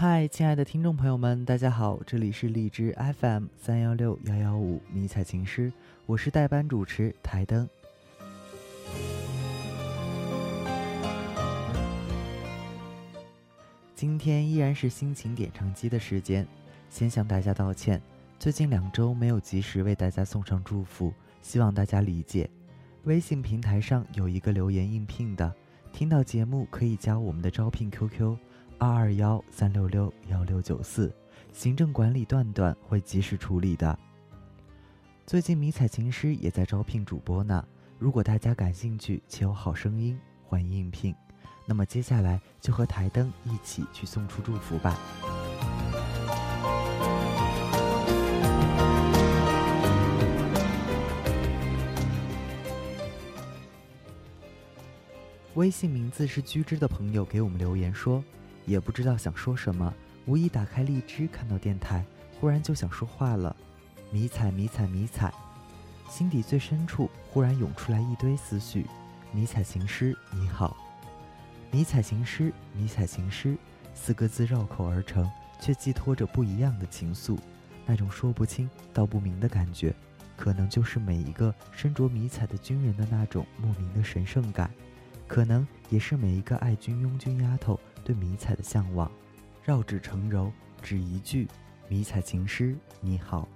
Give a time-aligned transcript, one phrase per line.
[0.00, 5.70] 嗨，亲爱的听众朋友们，大家好，这里是荔枝 FM 三幺六幺幺五迷彩情诗，
[6.06, 7.68] 我是代班主持台灯。
[13.94, 16.46] 今天依然是心情点唱机的时间，
[16.88, 18.00] 先向大家道歉，
[18.38, 22.48] 最近两周没有及时为大家送上祝福，希望大家理解。
[23.04, 25.54] 微信平台上有一个留言应聘的，
[25.92, 28.38] 听到节目可以加我们的招聘 QQ。
[28.80, 31.14] 二二幺三六六幺六九四，
[31.52, 33.96] 行政管理段段会及时处理的。
[35.26, 37.62] 最近迷彩琴师也在招聘主播呢，
[37.98, 41.14] 如果大家感兴趣且有好声音，欢迎应聘。
[41.66, 44.98] 那么接下来就和台灯一起去送出祝福吧。
[55.52, 58.24] 微信名字是居之的朋友给我们留言说。
[58.70, 59.92] 也不知道想说什么，
[60.26, 62.04] 无意打开荔枝，看到电台，
[62.38, 63.56] 忽然就想说话了。
[64.12, 65.34] 迷彩，迷彩，迷彩，
[66.08, 68.86] 心底最深处忽然涌出来一堆思绪。
[69.32, 70.76] 迷彩行诗，你好。
[71.72, 73.56] 迷彩行诗，迷彩行诗，
[73.92, 75.28] 四个字绕口而成，
[75.60, 77.36] 却寄托着不一样的情愫。
[77.86, 79.92] 那种说不清道不明的感觉，
[80.36, 84.70] 可能就是每一个身着迷彩的军人的那种莫名的神圣感，
[85.26, 87.80] 可能也是每一个爱军拥军丫头。
[88.04, 89.10] 对迷彩的向往，
[89.64, 91.46] 绕指成柔，只一句
[91.88, 93.46] 迷彩情诗，你好。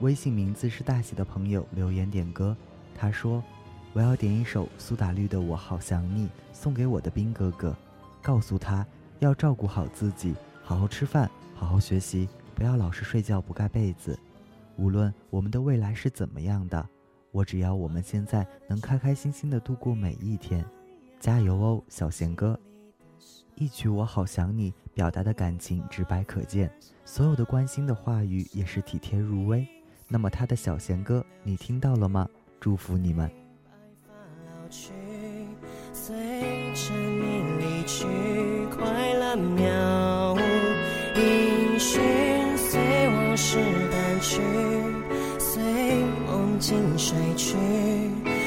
[0.00, 2.56] 微信名字是大喜的朋友留言点歌，
[2.94, 3.44] 他说
[3.92, 7.76] ：“我要点一首苏打绿的《我好想你》，送给我的兵哥哥，
[8.22, 8.86] 告诉他
[9.18, 14.18] 要照顾好自己，好好吃饭，好好学习，不要老是睡觉不盖被子。
[14.76, 16.88] 无论我们的未来是怎么样的。”
[17.32, 20.64] 我只要我们现在能开开心心的度过每一天，
[21.18, 22.58] 加油哦，小贤哥！
[23.54, 26.70] 一曲《我好想你》表达的感情直白可见，
[27.04, 29.66] 所有的关心的话语也是体贴入微。
[30.08, 32.28] 那么他的小贤哥，你听到了吗？
[32.58, 33.30] 祝福你们。
[34.68, 35.50] 尽
[47.10, 47.56] 睡去，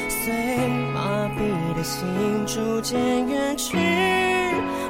[0.08, 0.32] 随
[0.94, 2.08] 麻痹的心
[2.46, 2.98] 逐渐
[3.28, 3.78] 远去。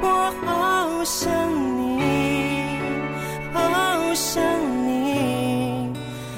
[0.00, 1.28] 我好想
[1.76, 2.78] 你，
[3.52, 4.40] 好想
[4.86, 5.92] 你，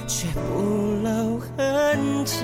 [0.06, 0.62] 却不
[1.04, 2.36] 露痕迹。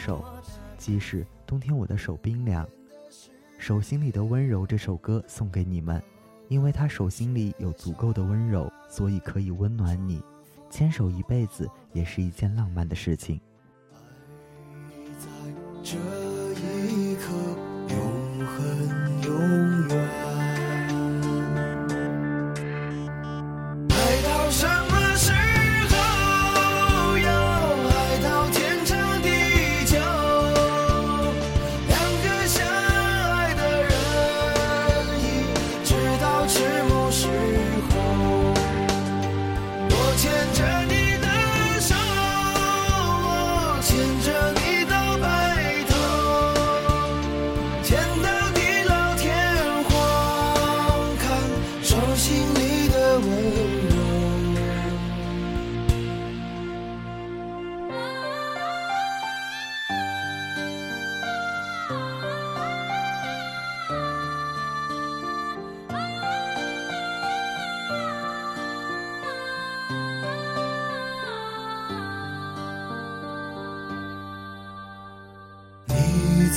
[0.00, 0.24] 手，
[0.78, 2.66] 即使冬天我的手冰凉。
[3.58, 6.02] 手心里的温柔这首歌送给你们，
[6.48, 10.22] 因为他手心里有足够的温柔，所以可以温暖你。
[10.70, 13.38] 牵手一辈子也是一件浪漫的事情。
[15.18, 15.28] 在
[15.82, 15.98] 这
[16.88, 17.32] 一刻，
[17.90, 19.69] 永恒永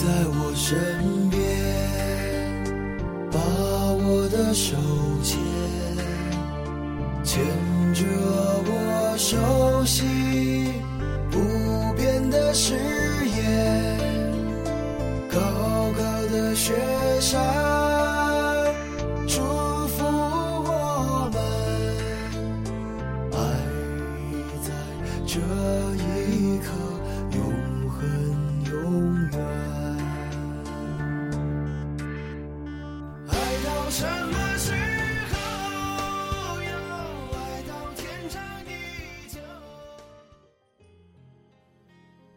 [0.03, 1.39] 在我身边，
[3.31, 4.75] 把我的手
[5.23, 5.39] 牵，
[7.23, 7.41] 牵
[7.93, 8.03] 着
[8.65, 10.03] 我熟悉
[11.31, 11.39] 不
[11.95, 12.75] 变的誓
[13.37, 13.97] 言，
[15.31, 15.39] 高
[15.97, 16.73] 高的雪
[17.21, 17.41] 山，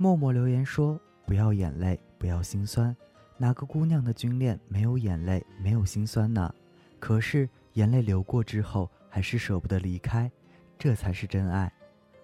[0.06, 2.96] 默默留言说：“不要眼泪，不要心酸。
[3.38, 6.54] 哪个姑娘的军恋没有眼泪，没有心酸呢？
[7.00, 10.30] 可是眼泪流过之后，还是舍不得离开，
[10.78, 11.72] 这才是真爱。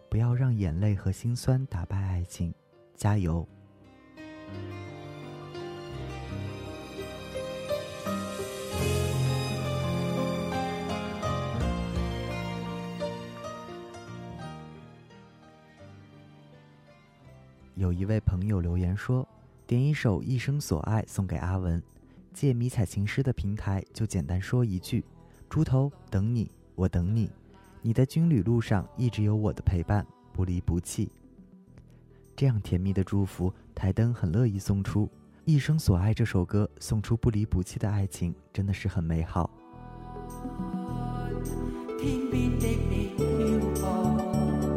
[0.08, 2.54] 不要让眼泪和心酸打败爱情，
[2.94, 3.44] 加油！”
[17.74, 19.26] 有一位朋友留言说
[19.66, 21.82] ：“点一首《一生所爱》送给阿文，
[22.34, 25.02] 借迷彩情诗的平台，就简单说一句：
[25.48, 27.30] 猪头等你，我等你，
[27.80, 31.10] 你的军旅路上一直有我的陪伴，不离不弃。”
[32.36, 35.06] 这样甜蜜的祝福，台灯很乐意送出。
[35.44, 39.48] 《一生所爱》这首歌送出不离不弃的爱情，真的是很美好。
[41.98, 44.71] 天边的你飄泊，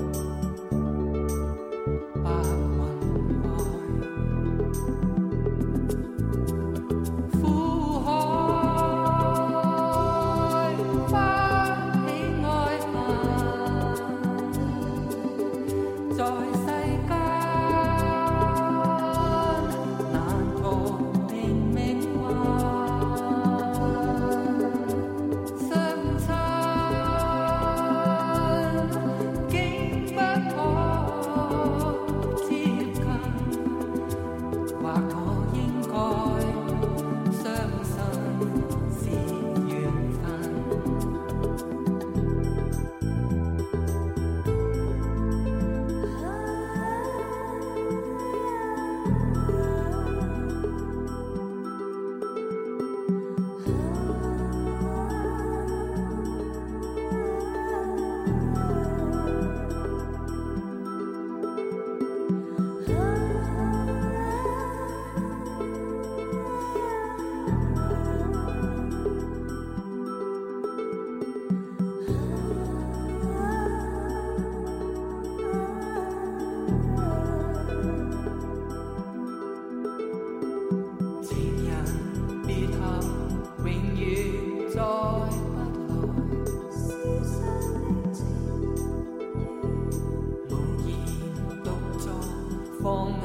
[92.85, 93.17] 放眼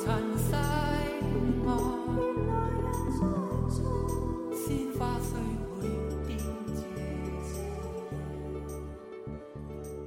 [0.00, 0.04] 塵
[0.38, 0.52] 世
[1.66, 1.68] 外，
[4.54, 5.28] 鮮花雖
[5.68, 5.84] 會
[6.26, 6.32] 凋
[6.64, 6.80] 謝，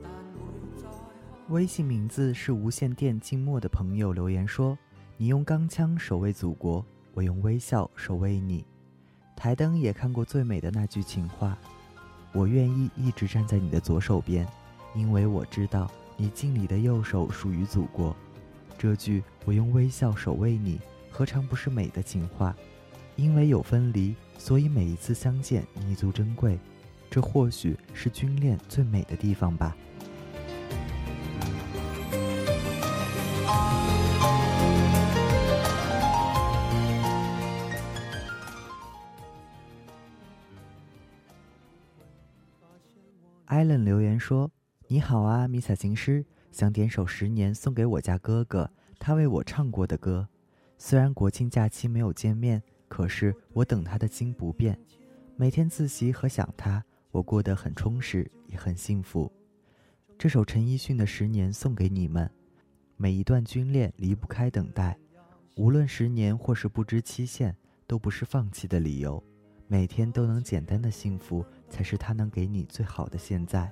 [0.02, 0.10] 但。
[1.50, 4.76] 微信名字是无线电静默的朋友留言说
[5.18, 8.66] ：“你用钢枪守卫祖国，我用微笑守卫你。”
[9.38, 11.56] 台灯也看过最美的那句情话
[12.34, 14.48] ：“我愿意一直站在你的左手边，
[14.96, 18.16] 因为我知道你敬礼的右手属于祖国。”
[18.80, 20.80] 这句“我用微笑守卫你”，
[21.12, 22.56] 何尝不是美的情话？
[23.18, 26.58] 因为有分离，所以每一次相见弥足珍贵。
[27.10, 29.76] 这或许是军恋最美的地方吧。
[43.44, 44.50] 艾伦留言说
[44.92, 48.68] ：“你好啊，迷彩情诗，想点首《十年》送给我家哥哥，
[48.98, 50.28] 他为我唱过的歌。
[50.80, 54.80] 虽然国庆假期没有见面，可是我等他的心不变。
[55.36, 59.32] 每天自习和想他，我过得很充实，也很幸福。
[60.18, 62.28] 这首陈奕迅的《十年》送给你们。
[62.98, 64.98] 每一段军恋离不开等待，
[65.54, 67.56] 无论十年或是不知期限，
[67.86, 69.24] 都不是放弃的理由。
[69.68, 73.72] 每天都能简单的幸福，才是他能给你最好的现在。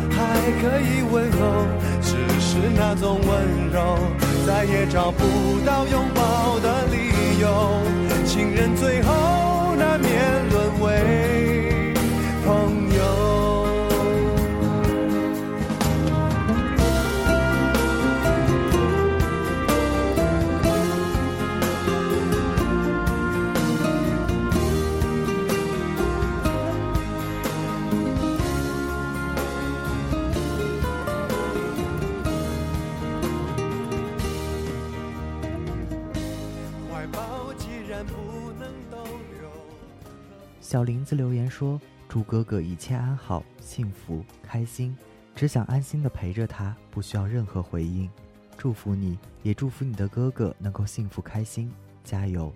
[0.21, 1.65] 还可以问候，
[2.01, 3.29] 只是那种温
[3.71, 3.97] 柔
[4.45, 5.23] 再也找不
[5.65, 7.81] 到拥抱的理由。
[8.25, 10.09] 情人最后难免
[10.51, 10.91] 沦为
[40.71, 44.95] 小林子留言说：“祝哥哥一切安好、幸福、开心，
[45.35, 48.09] 只想安心的陪着他，不需要任何回应。
[48.57, 51.69] 祝福你，也祝福你的哥哥能够幸福开心，
[52.05, 52.53] 加油。”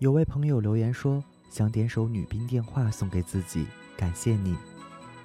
[0.00, 3.66] 有位朋友留言说：“想点首《女兵电话》送给自己，
[3.98, 4.56] 感谢你。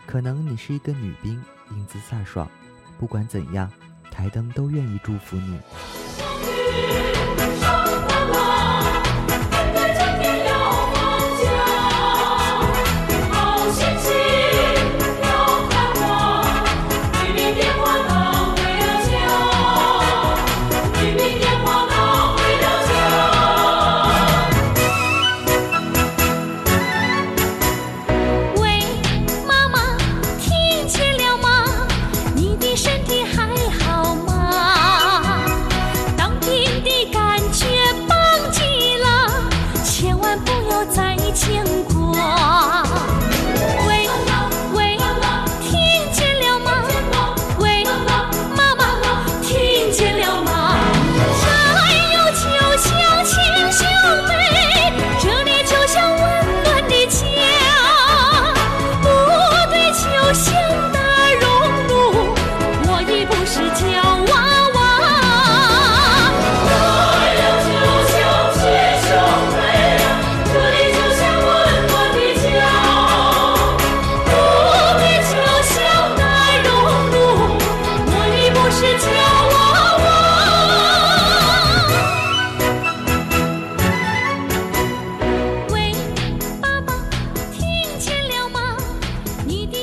[0.05, 1.41] 可能你是一个女兵，
[1.71, 2.51] 英姿飒爽，
[2.99, 3.71] 不管怎样，
[4.11, 5.57] 台灯都愿意祝福你。”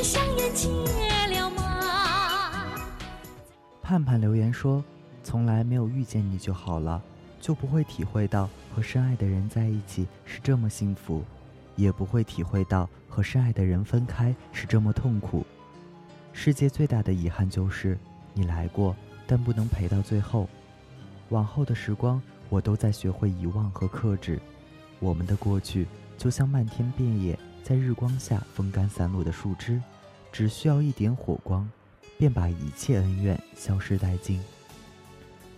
[0.04, 0.68] 香烟戒
[1.34, 2.76] 了吗？
[3.82, 4.84] 盼盼留言说
[5.24, 7.02] ：“从来没有遇见你就好了，
[7.40, 11.24] 就不会体会到和深爱的人在一起是这么幸福，
[11.74, 15.44] 也不会体会到和深爱的人分开是这么痛苦。
[16.34, 17.98] 世界最大的遗憾就是
[18.34, 18.94] 你来过，
[19.26, 20.46] 但不能陪到最后。
[21.30, 22.20] 往后的时光，
[22.50, 24.38] 我都在学会遗忘和克制。
[25.00, 25.86] 我们的过去
[26.18, 29.82] 就像漫天遍野在日光下风干散落的树枝，
[30.30, 31.68] 只需要一点火光。”
[32.16, 34.40] 便把一切恩怨消失殆尽。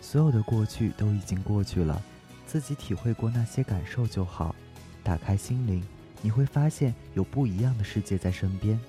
[0.01, 2.03] 所有的过去都已经过去了，
[2.47, 4.57] 自己体会过那些感受就好。
[5.05, 5.85] 打开心灵，
[6.23, 8.81] 你会发现有不一样的世界在身边，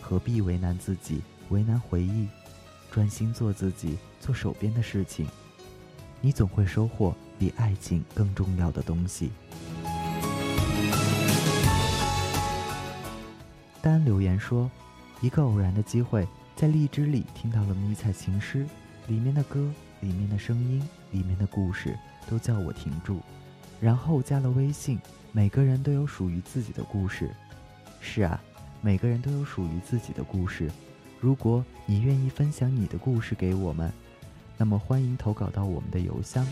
[0.00, 2.26] 何必为难自己，为难回忆？
[2.90, 5.28] 专心做自己，做手边的事情，
[6.22, 9.30] 你总会收获比爱情更重要的东西。
[13.82, 14.70] 丹留言说
[15.20, 18.64] ：“一个偶然的机会，在荔枝里听到了《迷彩情诗》
[19.08, 19.70] 里面的歌、
[20.00, 23.20] 里面的声音、里面的故事，都叫我停住。
[23.80, 25.00] 然后加了微信，
[25.32, 27.30] 每个人都有属于自己的故事。
[28.00, 28.40] 是啊，
[28.82, 30.70] 每个人都有属于自己的故事。
[31.18, 33.90] 如果你愿意分享你的故事给我们，
[34.58, 36.46] 那么欢迎投稿到我们的邮箱。”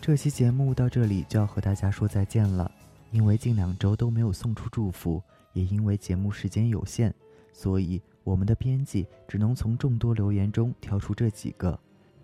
[0.00, 2.70] 这期节目到这里就要和大家说再见了。
[3.10, 5.22] 因为近两周都没有送出祝福，
[5.52, 7.12] 也因为节目时间有限，
[7.52, 11.78] 所以我们的编辑只能从众多留言中挑出这几个。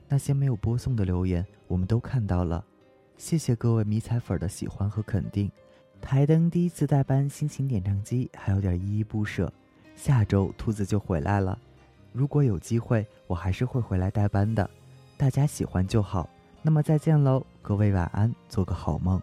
[0.08, 2.64] 那些没有播送的留言，我们都看到了。
[3.16, 5.50] 谢谢各位迷彩粉的喜欢和肯定。
[6.00, 9.50] 台灯第一次代班心情点唱机，还有点依依不舍。
[9.94, 11.58] 下周兔子就回来了，
[12.12, 14.68] 如果有机会，我还是会回来代班的。
[15.16, 16.28] 大家喜欢就好。
[16.60, 19.22] 那么再见喽，各位晚安，做个好梦。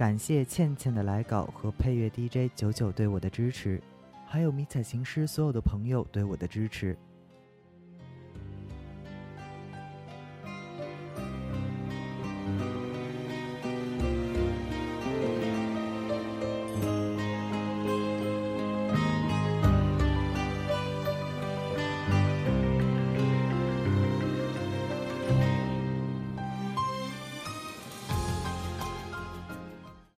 [0.00, 3.78] 感谢倩倩的来稿和配乐 DJ 九九对我的支持，
[4.26, 6.96] 还有迷彩行尸所有的朋友对我的支持。